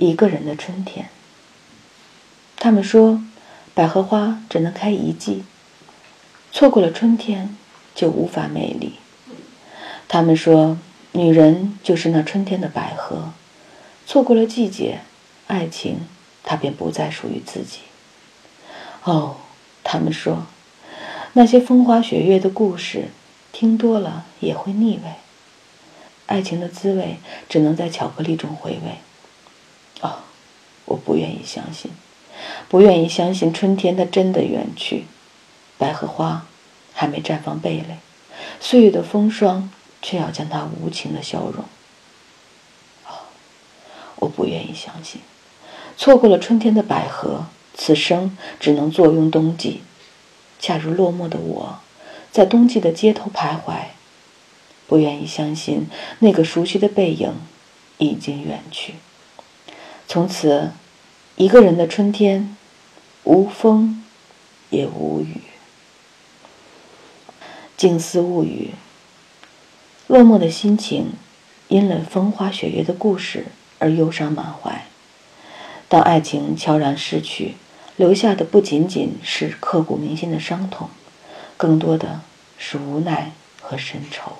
[0.00, 1.10] 一个人的春天。
[2.56, 3.22] 他们说，
[3.74, 5.44] 百合花只能开一季，
[6.50, 7.54] 错过了春天
[7.94, 8.94] 就无法美丽。
[10.08, 10.78] 他们说，
[11.12, 13.34] 女人就是那春天的百合，
[14.06, 15.00] 错过了季节，
[15.48, 16.06] 爱情
[16.42, 17.80] 它便不再属于自己。
[19.04, 19.36] 哦，
[19.84, 20.46] 他们说，
[21.34, 23.08] 那些风花雪月的故事，
[23.52, 25.12] 听多了也会腻味。
[26.24, 27.18] 爱情的滋味
[27.50, 28.98] 只能在巧克力中回味。
[30.00, 30.18] 哦，
[30.84, 31.90] 我不愿意相信。
[32.68, 35.04] 不愿意相信春天它真的远去，
[35.76, 36.46] 百合花
[36.94, 37.98] 还没绽放蓓蕾，
[38.60, 41.64] 岁月的风霜却要将它无情的消融。
[43.06, 43.28] 哦，
[44.16, 45.20] 我不愿意相信，
[45.96, 49.82] 错过了春天的百合，此生只能坐拥冬季。
[50.58, 51.80] 恰如落寞的我，
[52.30, 53.84] 在冬季的街头徘徊，
[54.86, 55.86] 不愿意相信
[56.20, 57.34] 那个熟悉的背影
[57.98, 58.94] 已经远去，
[60.10, 60.72] 从此。
[61.36, 62.56] 一个人的春天，
[63.22, 64.02] 无风
[64.68, 65.40] 也无雨。
[67.76, 68.72] 静思物语，
[70.08, 71.12] 落寞的心情，
[71.68, 73.46] 因了风花雪月的故事
[73.78, 74.84] 而忧伤满怀。
[75.88, 77.54] 当爱情悄然逝去，
[77.94, 80.90] 留下的不仅仅是刻骨铭心的伤痛，
[81.56, 82.20] 更多的
[82.58, 83.30] 是无奈
[83.62, 84.32] 和深愁。